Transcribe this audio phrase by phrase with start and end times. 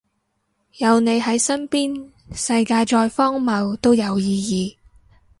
[0.79, 4.75] 有你喺身邊，世界再荒謬都有意義